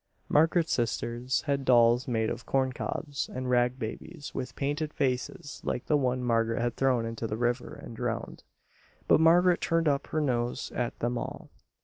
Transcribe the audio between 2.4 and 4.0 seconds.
corncobs, and rag